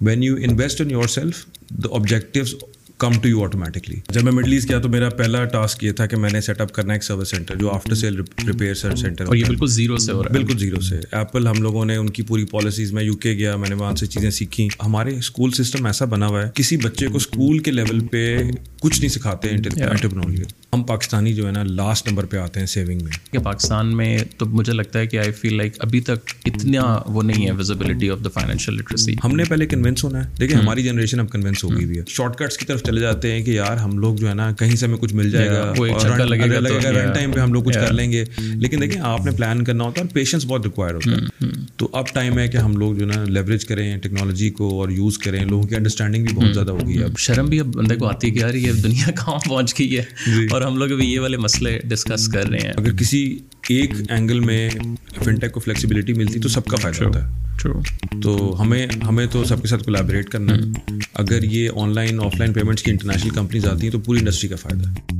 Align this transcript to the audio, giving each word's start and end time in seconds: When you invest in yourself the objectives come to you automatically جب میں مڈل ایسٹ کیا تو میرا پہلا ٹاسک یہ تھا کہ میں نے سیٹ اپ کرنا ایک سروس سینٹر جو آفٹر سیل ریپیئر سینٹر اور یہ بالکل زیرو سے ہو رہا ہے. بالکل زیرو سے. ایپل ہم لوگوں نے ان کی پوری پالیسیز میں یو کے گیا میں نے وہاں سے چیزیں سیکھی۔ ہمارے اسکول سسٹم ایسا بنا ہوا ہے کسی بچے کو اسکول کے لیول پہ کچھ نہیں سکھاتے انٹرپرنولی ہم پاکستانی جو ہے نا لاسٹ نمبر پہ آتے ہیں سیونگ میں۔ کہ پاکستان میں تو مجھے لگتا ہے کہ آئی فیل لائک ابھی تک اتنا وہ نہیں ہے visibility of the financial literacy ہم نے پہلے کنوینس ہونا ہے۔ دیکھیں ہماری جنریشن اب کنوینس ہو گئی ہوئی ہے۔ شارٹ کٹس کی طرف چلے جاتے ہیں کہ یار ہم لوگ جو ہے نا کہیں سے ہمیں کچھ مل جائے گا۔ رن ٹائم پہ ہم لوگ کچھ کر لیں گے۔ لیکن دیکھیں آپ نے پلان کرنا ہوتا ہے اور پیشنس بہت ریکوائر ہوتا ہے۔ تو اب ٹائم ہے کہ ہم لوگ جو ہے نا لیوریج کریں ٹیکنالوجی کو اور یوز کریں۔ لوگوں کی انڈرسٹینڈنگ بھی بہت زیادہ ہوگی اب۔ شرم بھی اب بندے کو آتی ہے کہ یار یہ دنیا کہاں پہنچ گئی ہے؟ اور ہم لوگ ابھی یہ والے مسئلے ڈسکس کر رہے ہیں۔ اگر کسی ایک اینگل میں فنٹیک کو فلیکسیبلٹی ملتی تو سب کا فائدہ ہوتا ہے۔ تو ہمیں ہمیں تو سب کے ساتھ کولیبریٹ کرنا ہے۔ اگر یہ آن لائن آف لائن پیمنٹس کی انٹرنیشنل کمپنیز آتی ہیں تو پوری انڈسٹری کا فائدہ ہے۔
When 0.00 0.22
you 0.22 0.36
invest 0.36 0.80
in 0.80 0.90
yourself 1.06 1.46
the 1.70 1.94
objectives 1.94 2.54
come 2.98 3.18
to 3.20 3.28
you 3.28 3.42
automatically 3.42 4.00
جب 4.08 4.24
میں 4.24 4.32
مڈل 4.32 4.52
ایسٹ 4.52 4.68
کیا 4.68 4.78
تو 4.78 4.88
میرا 4.88 5.10
پہلا 5.10 5.44
ٹاسک 5.44 5.84
یہ 5.84 5.92
تھا 5.92 6.06
کہ 6.06 6.16
میں 6.16 6.30
نے 6.30 6.40
سیٹ 6.40 6.60
اپ 6.60 6.72
کرنا 6.72 6.92
ایک 6.92 7.04
سروس 7.04 7.30
سینٹر 7.30 7.56
جو 7.56 7.70
آفٹر 7.70 7.94
سیل 7.94 8.20
ریپیئر 8.46 8.74
سینٹر 8.74 9.26
اور 9.26 9.36
یہ 9.36 9.44
بالکل 9.44 9.66
زیرو 9.66 9.98
سے 9.98 10.12
ہو 10.12 10.22
رہا 10.22 10.28
ہے. 10.28 10.38
بالکل 10.38 10.58
زیرو 10.58 10.80
سے. 10.80 11.00
ایپل 11.12 11.46
ہم 11.46 11.62
لوگوں 11.62 11.84
نے 11.84 11.96
ان 11.96 12.10
کی 12.10 12.22
پوری 12.22 12.44
پالیسیز 12.44 12.92
میں 12.92 13.02
یو 13.02 13.14
کے 13.14 13.32
گیا 13.32 13.56
میں 13.56 13.68
نے 13.68 13.74
وہاں 13.74 13.94
سے 13.94 14.06
چیزیں 14.06 14.30
سیکھی۔ 14.30 14.68
ہمارے 14.86 15.16
اسکول 15.16 15.50
سسٹم 15.50 15.86
ایسا 15.86 16.04
بنا 16.04 16.26
ہوا 16.26 16.42
ہے 16.42 16.50
کسی 16.54 16.76
بچے 16.76 17.08
کو 17.08 17.16
اسکول 17.16 17.58
کے 17.58 17.70
لیول 17.70 18.06
پہ 18.06 18.42
کچھ 18.80 19.00
نہیں 19.00 19.08
سکھاتے 19.08 19.50
انٹرپرنولی 19.50 20.42
ہم 20.76 20.82
پاکستانی 20.82 21.34
جو 21.34 21.46
ہے 21.46 21.52
نا 21.52 21.62
لاسٹ 21.62 22.08
نمبر 22.08 22.24
پہ 22.24 22.36
آتے 22.36 22.60
ہیں 22.60 22.66
سیونگ 22.66 22.98
میں۔ 23.02 23.32
کہ 23.32 23.38
پاکستان 23.38 23.96
میں 23.96 24.18
تو 24.38 24.46
مجھے 24.46 24.72
لگتا 24.72 24.98
ہے 24.98 25.06
کہ 25.06 25.16
آئی 25.16 25.32
فیل 25.32 25.56
لائک 25.56 25.72
ابھی 25.78 26.00
تک 26.00 26.30
اتنا 26.44 26.98
وہ 27.06 27.22
نہیں 27.22 27.46
ہے 27.46 27.50
visibility 27.52 28.10
of 28.10 28.18
the 28.24 28.28
financial 28.28 28.74
literacy 28.74 29.16
ہم 29.24 29.36
نے 29.36 29.44
پہلے 29.44 29.66
کنوینس 29.66 30.04
ہونا 30.04 30.24
ہے۔ 30.24 30.30
دیکھیں 30.40 30.58
ہماری 30.58 30.82
جنریشن 30.82 31.20
اب 31.20 31.30
کنوینس 31.30 31.64
ہو 31.64 31.70
گئی 31.76 31.84
ہوئی 31.84 31.98
ہے۔ 31.98 32.02
شارٹ 32.08 32.36
کٹس 32.36 32.58
کی 32.58 32.64
طرف 32.64 32.82
چلے 32.82 33.00
جاتے 33.00 33.32
ہیں 33.32 33.44
کہ 33.44 33.50
یار 33.50 33.76
ہم 33.76 33.98
لوگ 33.98 34.16
جو 34.16 34.28
ہے 34.28 34.34
نا 34.34 34.52
کہیں 34.52 34.76
سے 34.76 34.86
ہمیں 34.86 34.96
کچھ 34.96 35.14
مل 35.14 35.30
جائے 35.30 35.48
گا۔ 35.48 35.72
رن 36.90 37.12
ٹائم 37.12 37.32
پہ 37.32 37.40
ہم 37.40 37.52
لوگ 37.52 37.62
کچھ 37.64 37.74
کر 37.74 37.92
لیں 37.92 38.12
گے۔ 38.12 38.24
لیکن 38.38 38.80
دیکھیں 38.80 39.02
آپ 39.02 39.24
نے 39.24 39.30
پلان 39.30 39.64
کرنا 39.64 39.84
ہوتا 39.84 40.00
ہے 40.00 40.06
اور 40.06 40.14
پیشنس 40.14 40.44
بہت 40.44 40.60
ریکوائر 40.64 40.94
ہوتا 40.94 41.10
ہے۔ 41.10 41.46
تو 41.76 41.88
اب 41.92 42.04
ٹائم 42.12 42.38
ہے 42.38 42.48
کہ 42.48 42.56
ہم 42.56 42.76
لوگ 42.76 42.94
جو 42.94 43.06
ہے 43.06 43.16
نا 43.16 43.24
لیوریج 43.24 43.64
کریں 43.64 43.96
ٹیکنالوجی 43.96 44.50
کو 44.50 44.80
اور 44.80 44.88
یوز 44.88 45.18
کریں۔ 45.18 45.44
لوگوں 45.44 45.62
کی 45.62 45.74
انڈرسٹینڈنگ 45.74 46.24
بھی 46.24 46.34
بہت 46.34 46.54
زیادہ 46.54 46.70
ہوگی 46.70 47.02
اب۔ 47.02 47.18
شرم 47.18 47.46
بھی 47.46 47.60
اب 47.60 47.66
بندے 47.66 47.96
کو 47.96 48.06
آتی 48.06 48.26
ہے 48.26 48.32
کہ 48.32 48.38
یار 48.38 48.54
یہ 48.54 48.72
دنیا 48.72 49.10
کہاں 49.16 49.38
پہنچ 49.48 49.78
گئی 49.78 49.98
ہے؟ 49.98 50.04
اور 50.50 50.62
ہم 50.66 50.76
لوگ 50.76 50.92
ابھی 50.92 51.12
یہ 51.12 51.20
والے 51.20 51.36
مسئلے 51.36 51.78
ڈسکس 51.84 52.28
کر 52.28 52.48
رہے 52.48 52.58
ہیں۔ 52.58 52.72
اگر 52.76 52.92
کسی 52.92 53.38
ایک 53.68 53.90
اینگل 54.08 54.40
میں 54.40 54.70
فنٹیک 55.24 55.52
کو 55.52 55.60
فلیکسیبلٹی 55.60 56.12
ملتی 56.12 56.40
تو 56.40 56.48
سب 56.48 56.64
کا 56.64 56.76
فائدہ 56.76 57.04
ہوتا 57.04 57.28
ہے۔ 57.28 57.46
تو 58.22 58.56
ہمیں 58.60 58.86
ہمیں 59.08 59.26
تو 59.26 59.44
سب 59.44 59.62
کے 59.62 59.68
ساتھ 59.68 59.84
کولیبریٹ 59.84 60.28
کرنا 60.28 60.54
ہے۔ 60.54 60.92
اگر 61.14 61.42
یہ 61.42 61.70
آن 61.76 61.94
لائن 61.94 62.20
آف 62.20 62.34
لائن 62.38 62.52
پیمنٹس 62.52 62.82
کی 62.82 62.90
انٹرنیشنل 62.90 63.30
کمپنیز 63.30 63.66
آتی 63.66 63.82
ہیں 63.82 63.90
تو 63.90 63.98
پوری 63.98 64.18
انڈسٹری 64.18 64.48
کا 64.48 64.56
فائدہ 64.56 64.88
ہے۔ 64.88 65.15